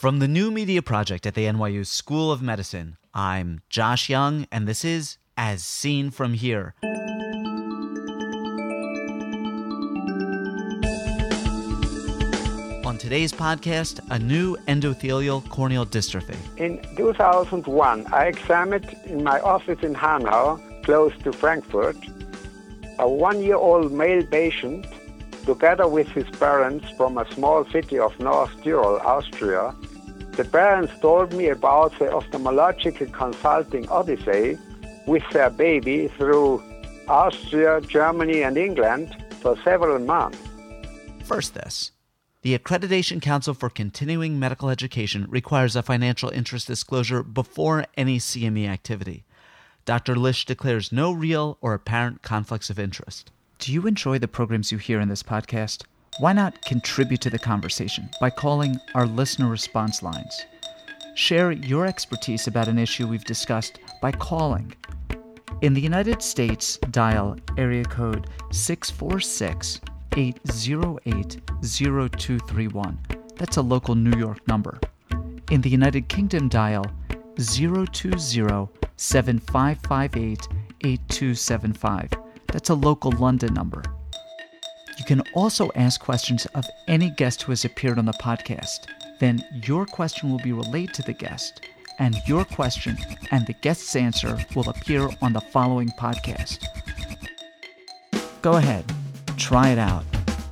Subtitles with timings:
[0.00, 4.66] From the New Media Project at the NYU School of Medicine, I'm Josh Young, and
[4.66, 6.74] this is As Seen From Here.
[12.86, 16.38] On today's podcast, a new endothelial corneal dystrophy.
[16.56, 21.98] In 2001, I examined in my office in Hanau, close to Frankfurt,
[22.98, 24.86] a one year old male patient
[25.44, 29.74] together with his parents from a small city of North Tyrol, Austria.
[30.40, 34.56] The parents told me about the ophthalmological consulting odyssey
[35.06, 36.62] with their baby through
[37.08, 40.38] Austria, Germany, and England for several months.
[41.24, 41.92] First, this.
[42.40, 48.66] The Accreditation Council for Continuing Medical Education requires a financial interest disclosure before any CME
[48.66, 49.26] activity.
[49.84, 50.16] Dr.
[50.16, 53.30] Lisch declares no real or apparent conflicts of interest.
[53.58, 55.82] Do you enjoy the programs you hear in this podcast?
[56.18, 60.44] Why not contribute to the conversation by calling our listener response lines?
[61.14, 64.74] Share your expertise about an issue we've discussed by calling.
[65.62, 69.80] In the United States, dial area code 646
[70.16, 72.98] 808 0231.
[73.36, 74.78] That's a local New York number.
[75.50, 76.86] In the United Kingdom, dial
[77.36, 80.48] 020 7558
[80.82, 82.10] 8275.
[82.48, 83.82] That's a local London number.
[85.00, 88.80] You can also ask questions of any guest who has appeared on the podcast.
[89.18, 91.62] Then your question will be relayed to the guest,
[91.98, 92.98] and your question
[93.30, 96.66] and the guest's answer will appear on the following podcast.
[98.42, 98.84] Go ahead,
[99.38, 100.04] try it out.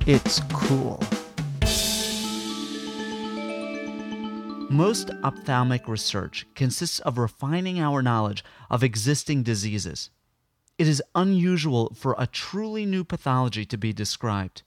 [0.07, 0.99] It's cool.
[4.71, 10.09] Most ophthalmic research consists of refining our knowledge of existing diseases.
[10.79, 14.63] It is unusual for a truly new pathology to be described.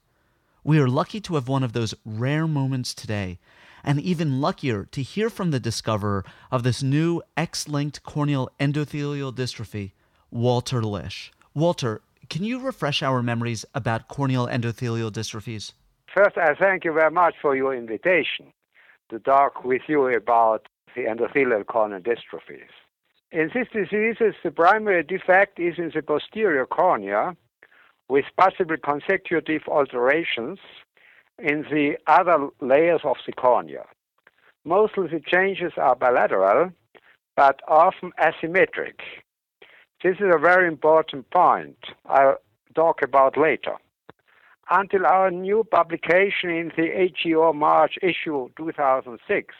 [0.63, 3.39] We are lucky to have one of those rare moments today,
[3.83, 9.33] and even luckier to hear from the discoverer of this new X linked corneal endothelial
[9.33, 9.93] dystrophy,
[10.29, 11.31] Walter Lisch.
[11.55, 15.71] Walter, can you refresh our memories about corneal endothelial dystrophies?
[16.13, 18.53] First, I thank you very much for your invitation
[19.09, 22.69] to talk with you about the endothelial corneal dystrophies.
[23.33, 27.35] In these diseases, the primary defect is in the posterior cornea
[28.07, 30.59] with possible consecutive alterations
[31.39, 33.85] in the other layers of the cornea.
[34.65, 36.73] Most of the changes are bilateral,
[37.35, 38.99] but often asymmetric.
[40.03, 42.37] This is a very important point I'll
[42.75, 43.77] talk about later
[44.69, 49.55] until our new publication in the AJO March issue 2006,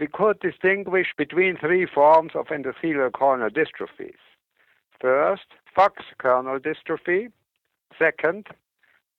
[0.00, 4.18] we could distinguish between three forms of endothelial corneal dystrophies.
[5.00, 7.30] First, Fuchs corneal dystrophy.
[7.98, 8.48] Second,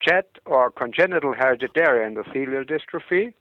[0.00, 3.32] CHED or congenital hereditary endothelial dystrophy.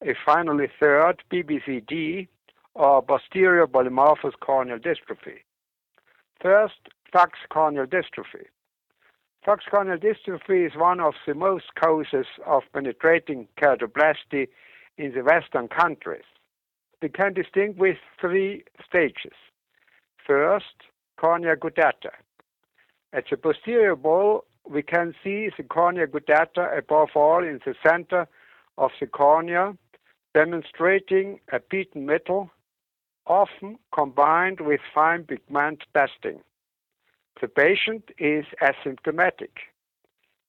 [0.00, 2.28] And finally, third, PPCD
[2.74, 5.40] or posterior polymorphous corneal dystrophy.
[6.40, 8.46] First, Fuchs corneal dystrophy.
[9.44, 14.48] Fuchs corneal dystrophy is one of the most causes of penetrating keratoplasty
[14.96, 16.24] in the Western countries.
[17.02, 19.34] We can distinguish three stages.
[20.24, 20.76] First,
[21.18, 22.12] cornea guttata.
[23.12, 28.28] At the posterior ball, we can see the cornea guttata above all in the center
[28.78, 29.76] of the cornea,
[30.32, 32.50] demonstrating a beaten metal,
[33.26, 36.40] often combined with fine pigment dusting.
[37.40, 39.50] The patient is asymptomatic.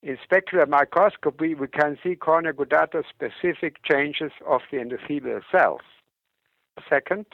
[0.04, 5.82] In specular microscopy, we can see cornea guttata specific changes of the endothelial cells.
[6.90, 7.26] Second,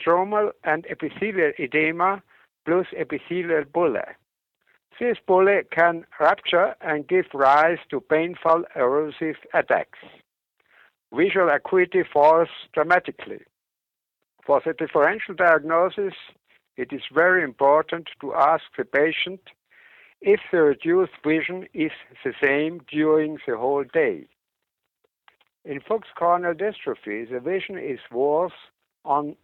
[0.00, 2.22] stromal and epithelial edema
[2.64, 4.14] plus epithelial bullae.
[5.00, 9.98] This bullae can rupture and give rise to painful erosive attacks.
[11.14, 13.40] Visual acuity falls dramatically.
[14.46, 16.14] For the differential diagnosis,
[16.76, 19.40] it is very important to ask the patient
[20.20, 21.90] if the reduced vision is
[22.24, 24.26] the same during the whole day.
[25.64, 28.52] In Fuchs corneal dystrophy, the vision is worse
[29.04, 29.36] on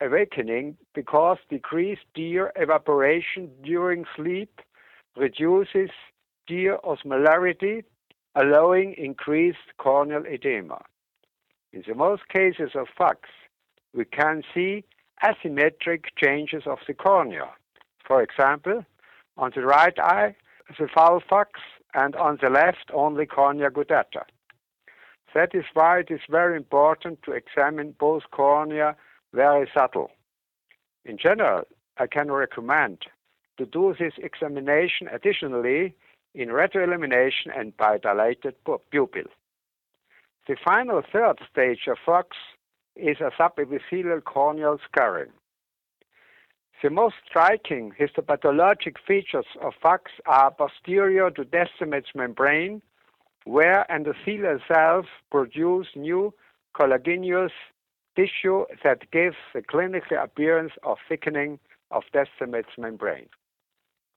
[0.00, 4.60] awakening because decreased tear evaporation during sleep
[5.16, 5.90] reduces
[6.46, 7.82] tear osmolarity,
[8.36, 10.80] allowing increased corneal edema.
[11.72, 13.30] In the most cases of Fuchs,
[13.92, 14.84] we can see
[15.24, 17.50] asymmetric changes of the cornea.
[18.06, 18.84] For example,
[19.36, 20.36] on the right eye,
[20.78, 21.60] the foul Fuchs,
[21.94, 24.22] and on the left, only cornea guttata.
[25.34, 28.96] That is why it is very important to examine both cornea
[29.32, 30.10] very subtle.
[31.04, 31.64] In general,
[31.98, 32.98] I can recommend
[33.58, 35.94] to do this examination additionally
[36.34, 38.54] in retroillumination and by dilated
[38.90, 39.24] pupil.
[40.46, 42.36] The final third stage of Fuchs
[42.96, 45.32] is a subepithelial corneal scarring.
[46.82, 52.82] The most striking histopathologic features of Fuchs are posterior to Descemet's membrane,
[53.44, 56.32] where endothelial cells produce new
[56.74, 57.50] collagenous
[58.16, 61.58] tissue that gives the clinical appearance of thickening
[61.90, 63.28] of Descemet's membrane.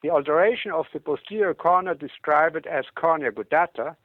[0.04, 3.96] The alteration of the posterior cornea described as cornea guttata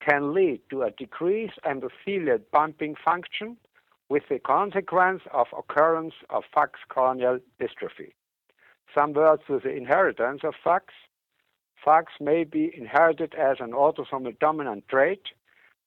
[0.00, 3.56] can lead to a decreased endothelial pumping function
[4.08, 8.12] with the consequence of occurrence of Fuchs corneal dystrophy.
[8.94, 10.94] Some words with the inheritance of Fuchs.
[11.84, 15.22] Fuchs may be inherited as an autosomal dominant trait,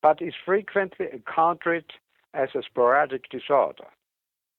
[0.01, 1.85] but is frequently encountered
[2.33, 3.85] as a sporadic disorder.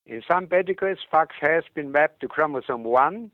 [0.05, 3.31] In some pedigrees, Fuchs has been mapped to chromosome 1,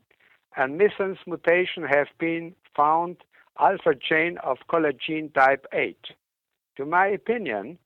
[0.56, 3.18] and missense mutation have been found
[3.58, 5.96] alpha chain of collagen type 8.
[6.76, 7.78] To my opinion,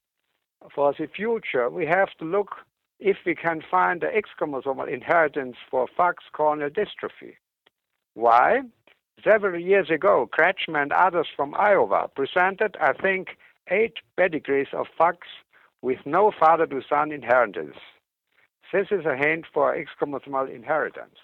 [0.73, 2.55] for the future, we have to look
[2.99, 7.35] if we can find the X chromosomal inheritance for Fuchs corneal dystrophy.
[8.13, 8.61] Why?
[9.23, 13.29] Several years ago, Krachmer and others from Iowa presented, I think,
[13.69, 15.27] eight pedigrees of Fuchs
[15.81, 17.77] with no father to son inheritance.
[18.71, 21.15] This is a hint for X chromosomal inheritance.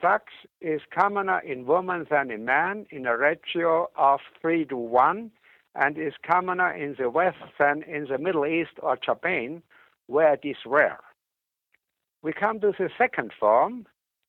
[0.00, 5.30] Fuchs is commoner in women than in men in a ratio of 3 to 1
[5.74, 9.62] and is commoner in the West than in the Middle East or Japan,
[10.06, 11.00] where it is rare.
[12.22, 13.86] We come to the second form,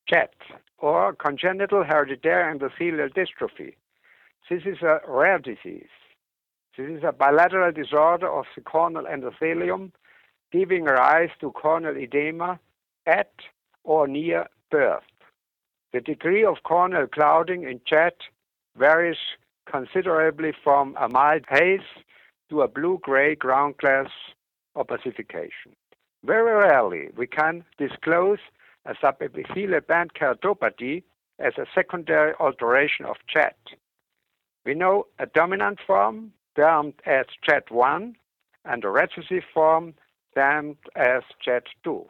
[0.09, 0.29] CHED,
[0.79, 3.75] or congenital hereditary endothelial dystrophy.
[4.50, 5.94] This is a rare disease.
[6.75, 9.91] This is a bilateral disorder of the corneal endothelium,
[10.51, 12.59] giving rise to corneal edema
[13.06, 13.31] at
[13.83, 15.03] or near birth.
[15.94, 18.13] The degree of corneal clouding in CHED
[18.77, 19.17] varies
[19.71, 21.81] considerably from a mild haze
[22.50, 24.09] to a blue-gray ground glass
[24.75, 25.73] opacification.
[26.25, 28.39] Very rarely we can disclose
[28.89, 31.03] a subepithelial band keratopathy
[31.38, 33.53] as a secondary alteration of CHED.
[34.65, 38.15] We know a dominant form termed as CHED1
[38.65, 39.94] and a recessive form
[40.36, 42.07] termed as CHED2.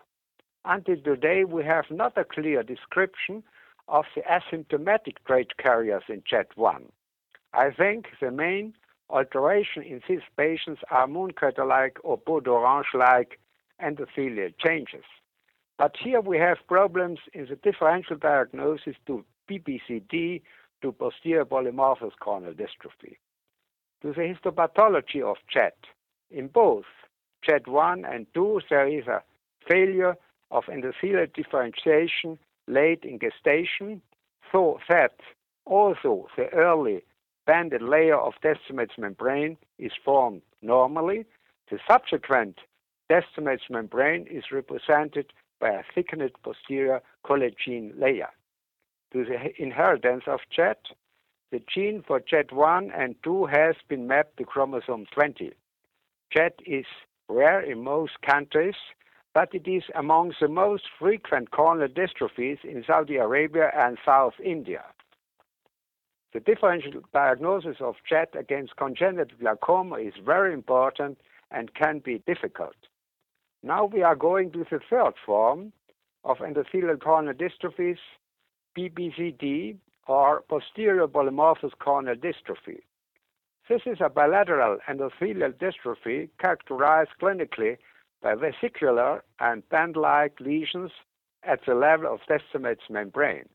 [0.65, 3.43] Until today, we have not a clear description
[3.87, 6.83] of the asymptomatic trait carriers in CHED1.
[7.53, 8.73] I think the main
[9.09, 13.39] alteration in these patients are mooncrater-like or peau d'orange-like
[13.83, 15.03] endothelial changes.
[15.79, 20.41] But here we have problems in the differential diagnosis to PPCD
[20.81, 23.15] to posterior polymorphous corneal dystrophy.
[24.01, 25.71] To the histopathology of CHED,
[26.31, 26.83] in both
[27.47, 29.23] CHED1 and 2, there is a
[29.69, 30.17] failure
[30.51, 32.37] of endothelial differentiation
[32.67, 34.01] late in gestation,
[34.51, 35.15] so that
[35.65, 37.05] also the early
[37.45, 41.25] banded layer of Descemet's membrane is formed normally.
[41.71, 42.59] The subsequent
[43.09, 48.29] Descemet's membrane is represented by a thickened posterior collagen layer.
[49.13, 50.77] To the inheritance of CHED,
[51.51, 55.51] the gene for CHED1 and 2 has been mapped to chromosome 20.
[56.31, 56.85] CHED is
[57.27, 58.75] rare in most countries,
[59.33, 64.83] but it is among the most frequent corneal dystrophies in Saudi Arabia and South India.
[66.33, 71.19] The differential diagnosis of CHED against congenital glaucoma is very important
[71.49, 72.75] and can be difficult.
[73.61, 75.73] Now we are going to the third form
[76.23, 77.97] of endothelial corneal dystrophies,
[78.77, 82.79] PPCD, or posterior polymorphous corneal dystrophy.
[83.67, 87.77] This is a bilateral endothelial dystrophy characterized clinically
[88.21, 90.91] by vesicular and band-like lesions
[91.43, 93.47] at the level of Descemet's membrane.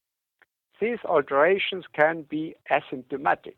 [0.81, 3.57] These alterations can be asymptomatic.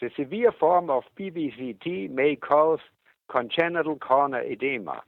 [0.00, 2.80] The severe form of PPCD may cause
[3.28, 5.02] congenital corneal edema.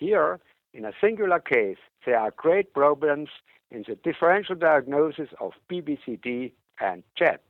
[0.00, 0.40] Here,
[0.72, 1.76] in a singular case,
[2.06, 3.28] there are great problems
[3.70, 7.40] in the differential diagnosis of PPCD and CHED.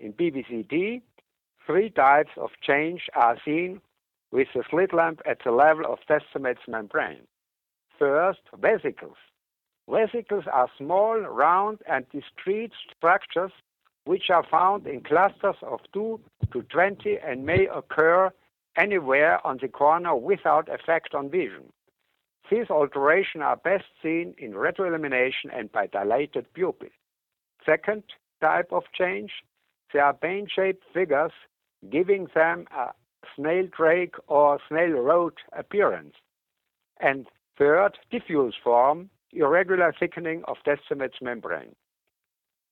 [0.00, 1.02] In PPCD,
[1.66, 3.82] three types of change are seen
[4.32, 7.26] with the slit lamp at the level of Descemet's membrane.
[7.98, 9.18] First, vesicles.
[9.90, 13.52] Vesicles are small, round, and discrete structures
[14.06, 16.18] which are found in clusters of 2
[16.50, 18.32] to 20 and may occur
[18.78, 21.72] anywhere on the corner without effect on vision.
[22.50, 26.88] These alterations are best seen in retroillumination and by dilated pupil.
[27.66, 28.04] Second
[28.40, 29.32] type of change,
[29.92, 31.32] they are bane-shaped figures,
[31.90, 32.92] giving them a
[33.34, 36.14] snail drake or snail road appearance.
[37.00, 37.26] And
[37.58, 41.74] third, diffuse form, irregular thickening of Descemet's membrane.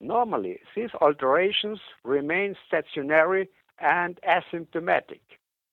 [0.00, 3.48] Normally, these alterations remain stationary
[3.78, 5.20] and asymptomatic.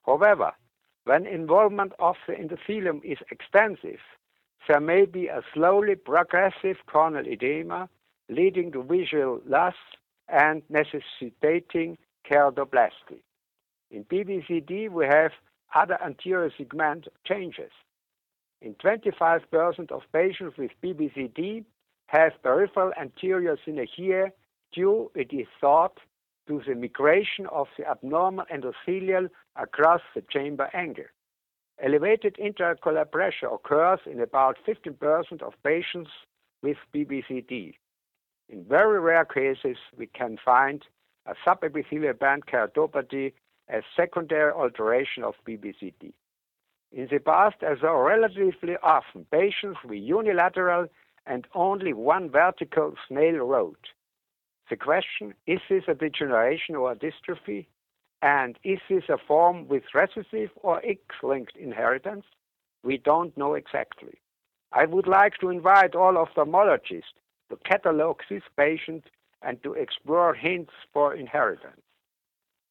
[0.05, 0.53] However,
[1.05, 3.99] When involvement of the endothelium is extensive,
[4.67, 7.89] there may be a slowly progressive corneal edema
[8.29, 9.75] leading to visual loss
[10.29, 11.97] and necessitating
[12.29, 13.19] keratoplasty.
[13.91, 15.31] In PPCD, we have
[15.75, 17.71] other anterior segment changes.
[18.61, 21.65] In 25% of patients with PPCD
[22.07, 24.31] have peripheral anterior synechiae
[24.71, 25.97] due, it is thought,
[26.47, 31.05] to the migration of the abnormal endothelial across the chamber angle.
[31.81, 36.11] Elevated intraocular pressure occurs in about 15% of patients
[36.61, 37.75] with PPCD.
[38.49, 40.85] In very rare cases, we can find
[41.25, 43.33] a subepithelial band keratopathy
[43.69, 46.13] as secondary alteration of PPCD.
[46.91, 50.87] In the past, as though relatively often, patients with unilateral
[51.25, 53.77] and only one vertical snail road.
[54.69, 57.67] The question, is this a degeneration or a dystrophy?
[58.21, 62.25] And is this a form with recessive or X-linked inheritance?
[62.83, 64.21] We don't know exactly.
[64.71, 69.03] I would like to invite all ophthalmologists to catalog this patient
[69.41, 71.81] and to explore hints for inheritance.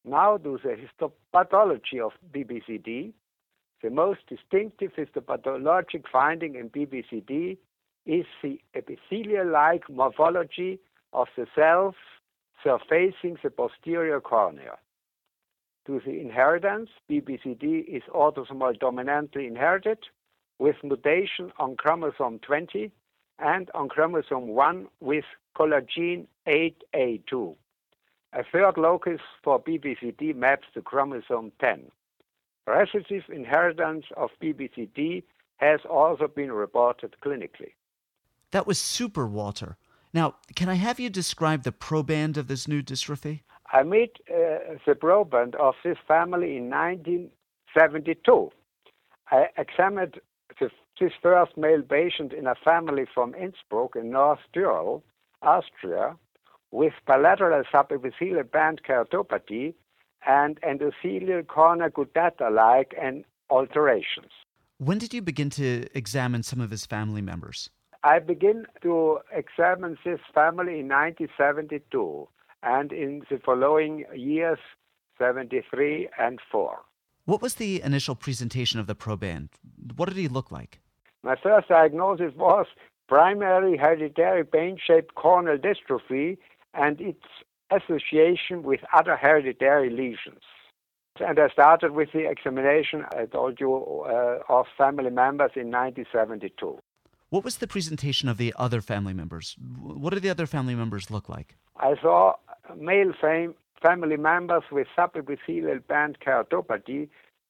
[0.03, 3.13] Now to the histopathology of PPCD.
[3.81, 7.57] The most distinctive histopathologic finding in PPCD
[8.05, 10.79] is the epithelial-like morphology
[11.13, 11.95] of the cells
[12.63, 14.77] surfacing the posterior cornea.
[15.85, 19.99] To the inheritance, PPCD is autosomal dominantly inherited
[20.59, 22.91] with mutation on chromosome 20
[23.39, 25.25] and on chromosome 1 with
[25.57, 27.55] collagen 8A2.
[28.33, 31.91] A third locus for PPCD maps to chromosome 10.
[32.65, 35.23] Recessive inheritance of PPCD
[35.57, 37.73] has also been reported clinically.
[38.51, 39.77] That was super, Walter.
[40.13, 43.41] Now, can I have you describe the proband of this new dystrophy?
[43.71, 48.51] I met uh, the proband of this family in 1972.
[49.31, 50.19] I examined
[50.59, 55.03] the, this first male patient in a family from Innsbruck in North Tyrol,
[55.41, 56.15] Austria,
[56.69, 59.73] with bilateral subepithelial band keratopathy
[60.27, 64.31] and endothelial cornea guttata-like and alterations.
[64.77, 67.69] When did you begin to examine some of his family members?
[68.03, 72.27] I begin to examine this family in 1972
[72.61, 74.59] and in the following years,
[75.17, 76.79] 73 and 4.
[77.25, 79.49] What was the initial presentation of the proband?
[79.95, 80.79] What did he look like?
[81.23, 82.65] My first diagnosis was
[83.07, 86.37] primary hereditary pain shaped corneal dystrophy
[86.73, 87.23] and its
[87.71, 90.43] association with other hereditary lesions.
[91.21, 96.79] And I started with the examination, I told you, uh, of family members in 1972.
[97.33, 99.55] What was the presentation of the other family members?
[99.81, 101.55] What did the other family members look like?
[101.77, 102.33] I saw
[102.77, 107.09] male fam- family members with subepithelial band keratopathy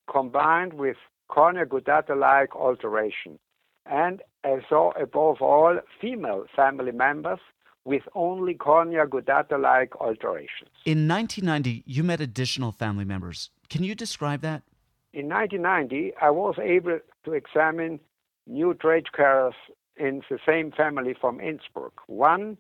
[0.10, 0.96] combined with
[1.28, 3.38] cornea guttata-like alteration.
[3.86, 7.40] And I saw above all female family members
[7.84, 10.72] with only cornea guttata-like alterations.
[10.86, 13.50] In 1990, you met additional family members.
[13.68, 14.64] Can you describe that?
[15.12, 18.00] In 1990, I was able to examine
[18.48, 19.56] new trade carriers
[19.98, 22.02] in the same family from Innsbruck.
[22.08, 22.58] One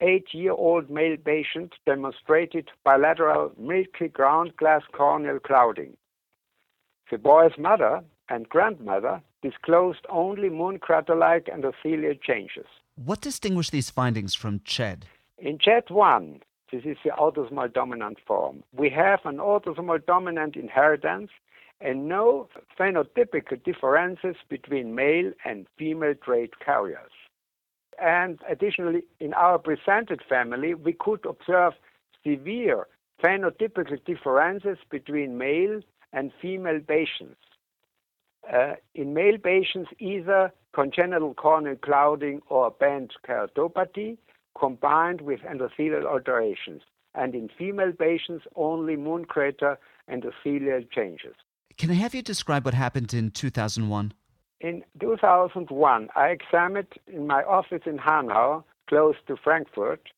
[0.00, 5.96] eight-year-old male patient demonstrated bilateral milky ground glass corneal clouding.
[7.10, 12.66] The boy's mother and grandmother disclosed only moon crater-like endothelial changes.
[12.96, 15.06] What distinguished these findings from CHED?
[15.38, 21.30] In CHED1, this is the autosomal dominant form, we have an autosomal dominant inheritance
[21.80, 27.12] and no phenotypic differences between male and female trait carriers.
[28.00, 31.74] And additionally, in our presented family, we could observe
[32.24, 32.86] severe
[33.22, 35.80] phenotypic differences between male
[36.12, 37.40] and female patients.
[38.52, 44.16] Uh, in male patients, either congenital corneal clouding or band keratopathy
[44.58, 46.82] combined with endothelial alterations,
[47.14, 49.78] and in female patients, only moon crater
[50.10, 51.34] endothelial changes.
[51.78, 54.12] Can I have you describe what happened in 2001?
[54.60, 60.08] In 2001, I examined in my office in Hanau, close to Frankfurt,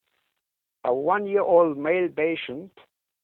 [0.84, 2.70] a one year old male patient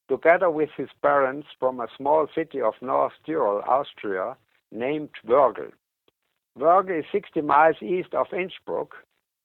[0.07, 4.37] together with his parents from a small city of North Tyrol, Austria,
[4.71, 5.71] named Wörgl.
[6.59, 8.93] Wörgl is 60 miles east of Innsbruck,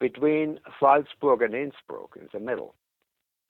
[0.00, 2.74] between Salzburg and Innsbruck, in the middle.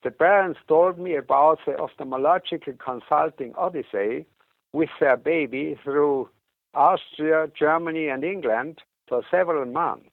[0.03, 4.25] The parents told me about the ophthalmological consulting odyssey
[4.73, 6.29] with their baby through
[6.73, 10.09] Austria, Germany, and England for several months.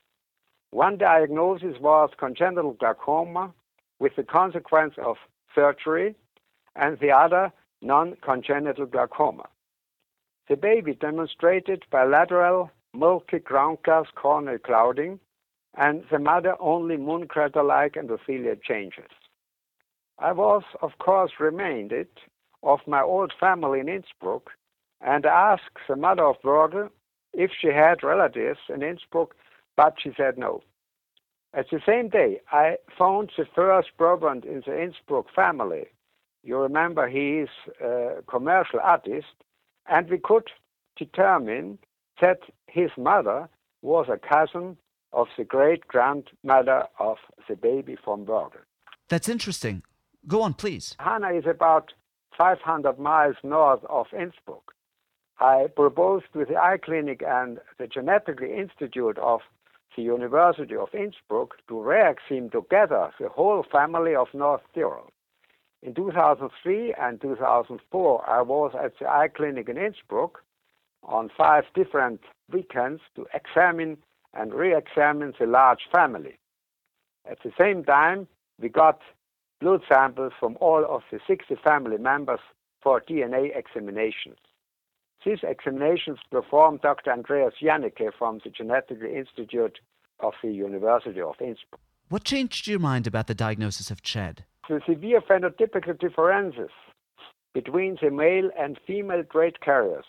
[0.71, 3.53] One diagnosis was congenital glaucoma
[3.99, 5.17] with the consequence of
[5.55, 6.15] surgery,
[6.77, 7.53] and the other
[7.83, 9.47] non congenital glaucoma.
[10.49, 15.21] The baby demonstrated bilateral milky ground glass corneal clouding
[15.77, 19.11] and the mother only moon crater-like endothelial changes.
[20.19, 22.09] I was, of course, reminded
[22.63, 24.51] of my old family in Innsbruck
[25.01, 26.91] and asked the mother of Wörgl
[27.33, 29.35] if she had relatives in Innsbruck,
[29.77, 30.63] but she said no.
[31.53, 35.87] At the same day, I found the first proband in the Innsbruck family.
[36.43, 37.49] You remember he is
[37.83, 39.35] a commercial artist,
[39.87, 40.49] and we could
[40.97, 41.79] determine
[42.21, 43.49] that his mother
[43.83, 44.77] was a cousin
[45.13, 47.17] of the great grandmother of
[47.49, 48.59] the baby from Wörgl.
[49.09, 49.83] That's interesting.
[50.29, 50.95] Go on, please.
[51.01, 51.93] Hanau is about
[52.41, 54.73] 500 miles north of Innsbruck.
[55.41, 59.41] I proposed with the eye clinic and the Genetics Institute of
[59.95, 65.11] the University of Innsbruck to re-examine together the whole family of North Tyrol.
[65.83, 70.43] In 2003 and 2004, I was at the eye clinic in Innsbruck
[71.03, 73.99] on five different weekends to examine
[74.33, 76.39] and re-examine the large family.
[77.31, 78.29] At the same time,
[78.59, 79.01] we got
[79.61, 82.41] blood samples from all of the 60 family members
[82.83, 84.39] for DNA examinations.
[85.25, 87.13] These examinations performed Dr.
[87.13, 89.79] Andreas Janecke from the Genetic Institute
[90.21, 91.81] of the University of Innsbruck.
[92.09, 94.45] What changed your mind about the diagnosis of CHED?
[94.69, 96.71] The severe phenotypical differences
[97.55, 100.05] between the male and female trait carriers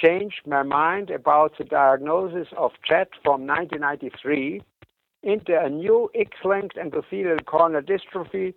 [0.00, 4.62] changed my mind about the diagnosis of CHED from 1993
[5.22, 8.54] into a new X-linked endothelial corneal dystrophy,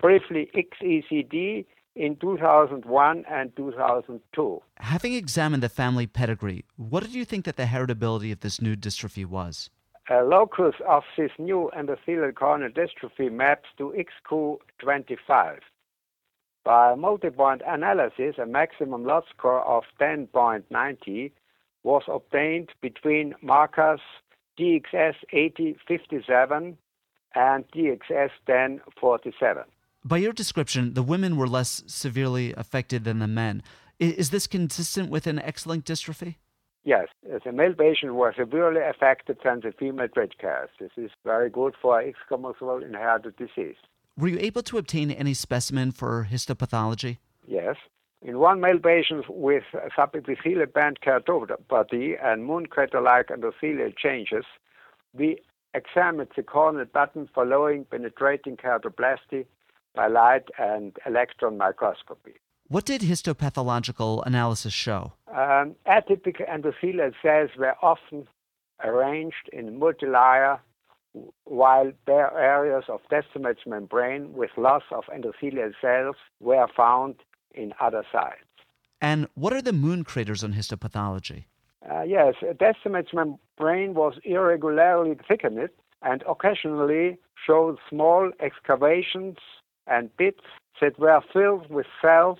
[0.00, 1.66] briefly XECD,
[1.98, 4.62] in 2001 and 2002.
[4.76, 8.76] Having examined the family pedigree, what did you think that the heritability of this new
[8.76, 9.68] dystrophy was?
[10.08, 13.92] A locus of this new endothelial corneal dystrophy maps to
[14.30, 15.58] XQ25.
[16.64, 21.32] By multi-point analysis, a maximum LOD score of 10.90
[21.82, 24.00] was obtained between markers
[24.58, 26.76] DXS 8057
[27.34, 29.64] and DXS 1047.
[30.08, 33.62] By your description, the women were less severely affected than the men.
[33.98, 36.36] Is this consistent with an X-linked dystrophy?
[36.82, 37.08] Yes,
[37.44, 40.70] the male patients were severely affected than the female trait carriers.
[40.80, 43.76] This is very good for X chromosomal inherited disease.
[44.16, 47.18] Were you able to obtain any specimen for histopathology?
[47.46, 47.76] Yes.
[48.22, 54.46] In one male patient with subepithelial band keratopathy and moon crater-like endothelial changes,
[55.12, 55.38] we
[55.74, 59.44] examined the corneal button following penetrating keratoplasty
[59.94, 62.34] by light and electron microscopy.
[62.68, 65.14] What did histopathological analysis show?
[65.28, 68.28] Um, atypical endothelial cells were often
[68.84, 70.60] arranged in multilayer,
[71.44, 77.16] while bare areas of Descemet's membrane with loss of endothelial cells were found
[77.54, 78.42] in other sites.
[79.00, 81.44] And what are the moon craters on histopathology?
[81.90, 85.70] Uh, yes, Descemet's membrane was irregularly thickened
[86.02, 89.38] and occasionally showed small excavations
[89.88, 90.44] and bits
[90.80, 92.38] that were filled with cells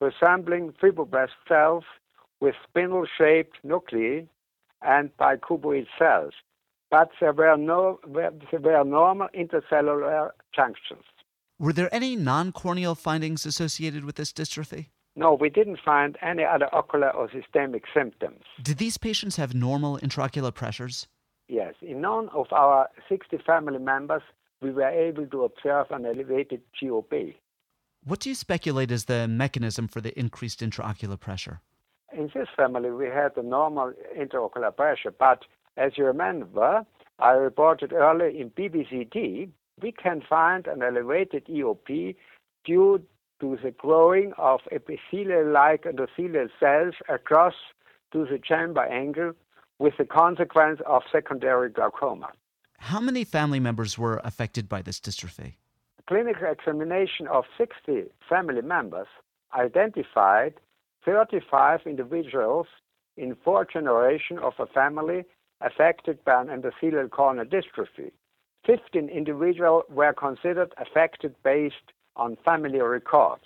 [0.00, 1.84] resembling fibroblast cells
[2.40, 4.22] with spindle-shaped nuclei
[4.82, 6.32] and bicuboid cells,
[6.90, 11.04] but there were, no, there were normal intercellular junctions.
[11.58, 14.86] Were there any non-corneal findings associated with this dystrophy?
[15.16, 18.42] No, we didn't find any other ocular or systemic symptoms.
[18.62, 21.06] Did these patients have normal intraocular pressures?
[21.48, 21.74] Yes.
[21.82, 24.22] In none of our 60 family members
[24.60, 27.34] we were able to observe an elevated IOP.
[28.04, 31.60] What do you speculate is the mechanism for the increased intraocular pressure?
[32.12, 35.44] In this family, we had the normal intraocular pressure, but
[35.76, 36.84] as you remember,
[37.18, 39.50] I reported earlier in PPCD,
[39.82, 42.16] we can find an elevated IOP
[42.64, 43.02] due
[43.40, 47.54] to the growing of epithelial-like endothelial cells across
[48.12, 49.32] to the chamber angle
[49.78, 52.30] with the consequence of secondary glaucoma.
[52.80, 55.54] How many family members were affected by this dystrophy?
[55.98, 59.06] A clinical examination of 60 family members
[59.54, 60.54] identified
[61.04, 62.66] 35 individuals
[63.16, 65.24] in four generations of a family
[65.60, 68.10] affected by an endothelial corneal dystrophy.
[68.66, 73.44] 15 individuals were considered affected based on family records.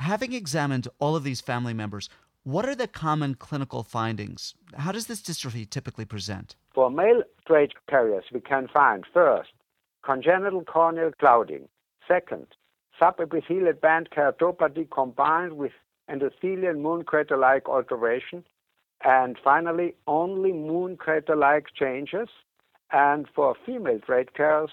[0.00, 2.10] Having examined all of these family members,
[2.44, 4.54] what are the common clinical findings?
[4.74, 6.56] How does this dystrophy typically present?
[6.74, 9.50] For male trait carriers, we can find first,
[10.04, 11.68] congenital corneal clouding.
[12.08, 12.48] Second,
[13.00, 15.72] subepithelial band keratopathy combined with
[16.10, 18.44] endothelial moon crater like alteration.
[19.04, 22.28] And finally, only moon crater like changes.
[22.90, 24.70] And for female trait carriers,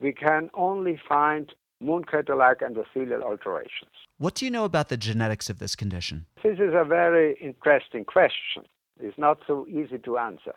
[0.00, 1.52] we can only find
[1.84, 3.92] Mooncrater-like endothelial alterations.
[4.18, 6.26] What do you know about the genetics of this condition?
[6.42, 8.64] This is a very interesting question.
[9.00, 10.54] It's not so easy to answer.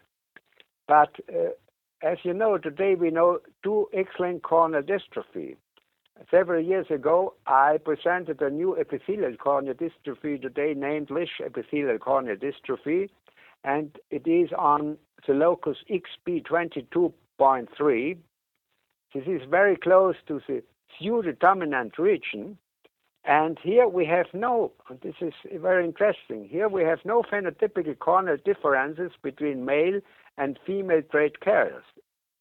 [0.88, 1.50] But uh,
[2.02, 5.56] as you know, today we know two X-linked corneal dystrophy.
[6.32, 12.36] Several years ago, I presented a new epithelial corneal dystrophy today named Lisch epithelial corneal
[12.36, 13.10] dystrophy,
[13.64, 18.18] and it is on the locus XP22.3.
[19.14, 20.64] This is very close to the
[21.00, 22.58] pseudodominant region,
[23.24, 24.72] and here we have no,
[25.04, 30.00] this is very interesting, here we have no phenotypical corneal differences between male
[30.38, 31.84] and female trait carriers.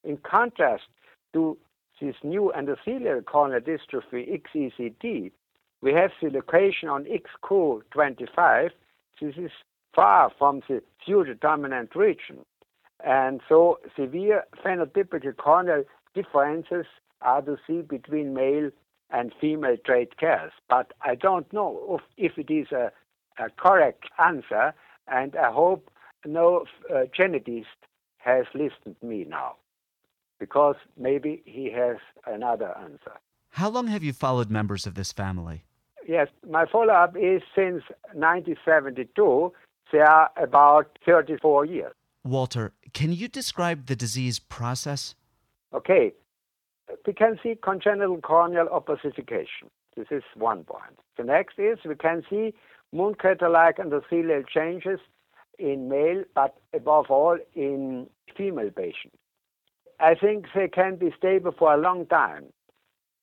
[0.04, 0.85] In contrast
[1.32, 1.59] to
[2.00, 5.32] this new endothelial corneal dystrophy, XECD,
[5.82, 8.70] we have the location on XQ25.
[9.20, 9.50] This is
[9.94, 12.44] far from the pseudodominant region.
[13.04, 16.87] And so severe phenotypical corneal differences
[17.22, 18.70] are to see between male
[19.11, 20.52] and female trait carriers.
[20.68, 22.90] But I don't know if, if it is a,
[23.38, 24.74] a, correct answer,
[25.09, 25.90] and I hope
[26.24, 27.64] no uh, genetist
[28.18, 29.57] has listened to me now
[30.38, 33.12] because maybe he has another answer.
[33.50, 35.64] How long have you followed members of this family?
[36.07, 39.52] Yes, my follow up is since 1972.
[39.92, 41.92] They are about 34 years.
[42.24, 45.14] Walter, can you describe the disease process?
[45.72, 46.12] Okay,
[47.07, 49.68] we can see congenital corneal opacification.
[49.96, 50.99] This is one point.
[51.16, 52.55] The next is we can see
[52.94, 55.01] mooncrater-like endothelial changes
[55.59, 59.16] in male, but above all in female patients.
[59.99, 62.46] I think they can be stable for a long time.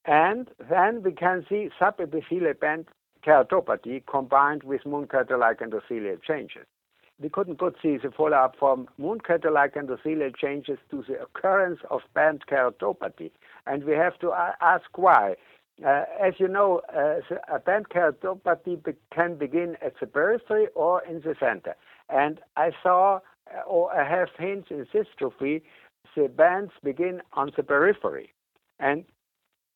[0.06, 2.88] And then we can see subepithelial band
[3.26, 6.66] keratopathy combined with mooncrater-like endothelial changes.
[7.22, 13.32] We couldn't see the follow-up from mooncrater-like endothelial changes to the occurrence of band keratopathy.
[13.66, 15.36] And we have to ask why.
[15.84, 17.20] Uh, as you know, uh,
[17.52, 21.76] a band keratopathy be- can begin at the periphery or in the center.
[22.10, 23.20] And I saw,
[23.52, 25.64] uh, or I have hints in dystrophy
[26.16, 28.34] the bands begin on the periphery.
[28.80, 29.06] And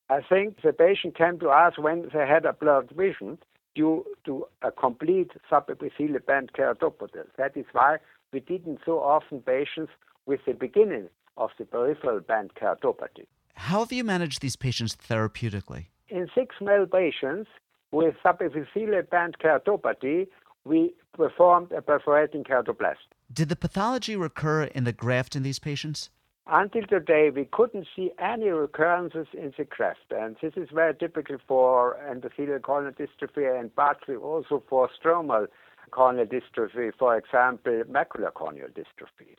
[0.09, 3.37] I think the patient came to us when they had a blurred vision
[3.75, 7.25] due to a complete subepithelial band keratopathy.
[7.37, 7.97] That is why
[8.31, 9.91] we didn't so often patients
[10.25, 13.27] with the beginning of the peripheral band keratopathy.
[13.57, 15.87] How have you managed these patients therapeutically?
[16.09, 17.49] In six male patients
[17.91, 20.27] with subepithelial band keratopathy,
[20.63, 23.11] we performed a perforating keratoplasty.
[23.33, 26.11] Did the pathology recur in the graft in these patients?
[26.45, 31.37] Until today, we couldn't see any recurrences in the graft, and this is very typical
[31.45, 35.47] for endothelial corneal dystrophy and partly also for stromal
[35.91, 39.35] corneal dystrophy, for example, macular corneal dystrophy.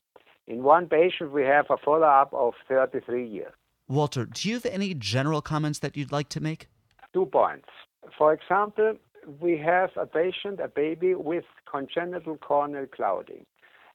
[0.47, 3.53] In one patient, we have a follow up of 33 years.
[3.89, 6.69] Walter, do you have any general comments that you'd like to make?
[7.15, 7.69] Two points.
[8.19, 8.97] For example,
[9.41, 13.47] we have a patient, a baby with congenital corneal clouding.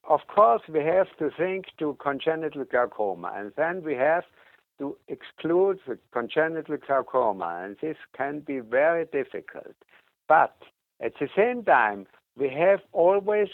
[0.08, 4.24] Of course, we have to think to congenital glaucoma, and then we have
[4.78, 9.76] to exclude the congenital glaucoma, and this can be very difficult.
[10.28, 10.56] But
[11.00, 13.48] at the same time, we have always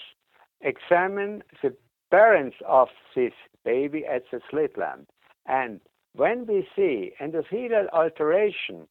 [0.63, 1.75] examined the
[2.11, 3.33] parents of this
[3.65, 5.09] baby at the slit lamp.
[5.47, 5.81] And
[6.15, 8.89] when we see endothelial alteration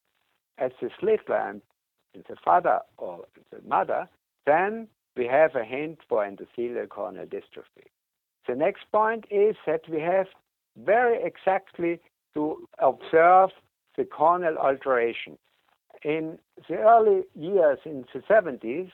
[0.58, 1.63] at the slit lamp
[2.13, 4.08] in the father or the mother,
[4.45, 7.88] then we have a hint for endothelial corneal dystrophy.
[8.47, 10.27] The next point is that we have
[10.77, 11.99] very exactly
[12.34, 13.49] to observe
[13.97, 15.38] the corneal alteration.
[16.03, 18.89] In the early years, in the 70s,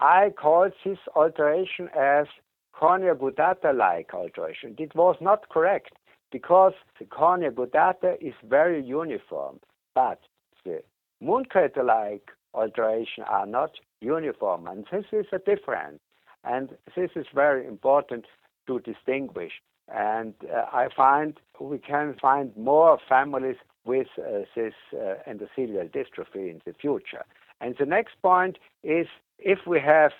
[0.00, 2.26] I called this alteration as
[2.72, 4.74] cornea guttata-like alteration.
[4.78, 5.92] It was not correct
[6.30, 9.60] because the cornea guttata is very uniform,
[9.94, 10.20] but
[10.64, 10.82] the
[11.22, 14.66] mooncrater-like alteration are not uniform.
[14.66, 16.00] And this is a difference.
[16.44, 18.26] And this is very important
[18.66, 19.52] to distinguish.
[19.88, 26.50] And uh, I find we can find more families with uh, this uh, endothelial dystrophy
[26.50, 27.24] in the future.
[27.60, 29.06] And the next point is
[29.38, 30.12] if we have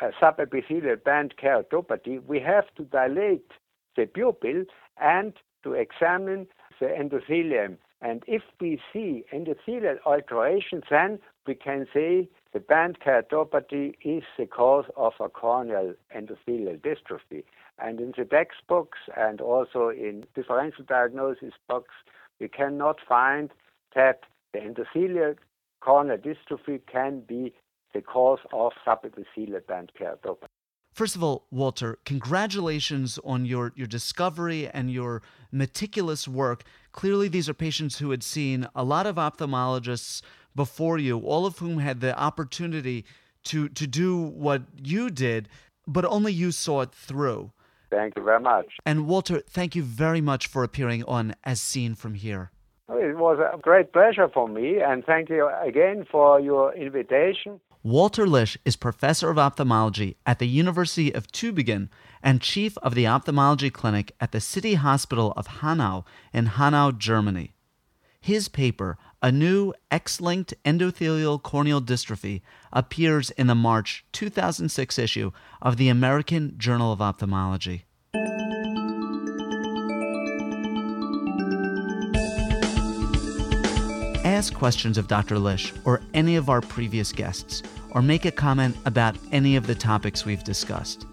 [0.00, 3.50] a subepithelial band keratopathy, we have to dilate
[3.96, 4.64] the pupil
[5.00, 5.32] and
[5.66, 6.46] to examine
[6.80, 7.76] the endothelium.
[8.00, 14.46] And if we see endothelial alterations, then we can say the band keratopathy is the
[14.46, 17.42] cause of a corneal endothelial dystrophy.
[17.78, 21.94] And in the textbooks and also in differential diagnosis books,
[22.38, 23.50] we cannot find
[23.94, 24.20] that
[24.52, 25.36] the endothelial
[25.80, 27.54] corneal dystrophy can be
[27.92, 30.55] the cause of subepithelial band keratopathy.
[30.96, 35.20] First of all, Walter, congratulations on your, your discovery and your
[35.52, 36.64] meticulous work.
[36.92, 40.22] Clearly, these are patients who had seen a lot of ophthalmologists
[40.54, 43.04] before you, all of whom had the opportunity
[43.44, 45.50] to, to do what you did,
[45.86, 47.52] but only you saw it through.
[47.90, 48.78] Thank you very much.
[48.86, 52.52] And Walter, thank you very much for appearing on As Seen from Here.
[52.88, 57.60] It was a great pleasure for me, and thank you again for your invitation.
[57.86, 61.88] Walter Lisch is professor of ophthalmology at the University of Tübingen
[62.20, 67.52] and chief of the ophthalmology clinic at the City Hospital of Hanau in Hanau, Germany.
[68.20, 75.30] His paper, A New X linked Endothelial Corneal Dystrophy, appears in the March 2006 issue
[75.62, 77.84] of the American Journal of Ophthalmology.
[84.36, 85.38] Ask questions of Dr.
[85.38, 89.74] Lisch or any of our previous guests or make a comment about any of the
[89.74, 91.06] topics we've discussed.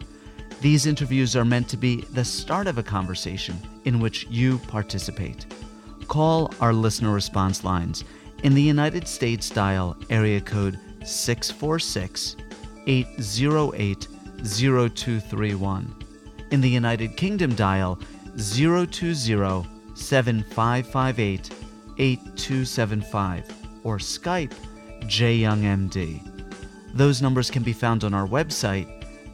[0.59, 5.45] These interviews are meant to be the start of a conversation in which you participate.
[6.09, 8.03] Call our listener response lines.
[8.43, 12.35] In the United States, dial area code 646
[12.87, 14.07] 808
[14.43, 15.95] 0231.
[16.51, 17.97] In the United Kingdom, dial
[18.35, 19.15] 020
[19.95, 21.62] 7558
[21.97, 23.51] 8275
[23.83, 24.53] or Skype
[25.01, 26.21] JYoungMD.
[26.93, 28.87] Those numbers can be found on our website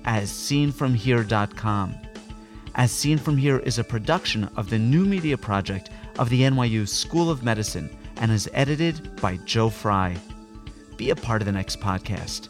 [0.05, 1.95] as seenfromhere.com.
[2.75, 6.87] As Seen From Here is a production of the New Media Project of the NYU
[6.87, 10.15] School of Medicine and is edited by Joe Fry.
[10.97, 12.49] Be a part of the next podcast.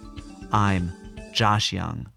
[0.51, 0.91] I'm
[1.33, 2.07] Josh Young.